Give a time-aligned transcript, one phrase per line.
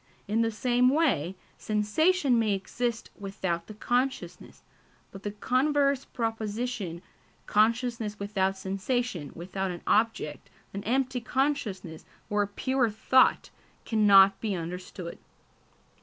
[0.27, 4.63] In the same way, sensation may exist without the consciousness;
[5.11, 7.03] but the converse proposition,
[7.45, 13.51] consciousness without sensation, without an object, an empty consciousness or a "pure thought,"
[13.85, 15.19] cannot be understood.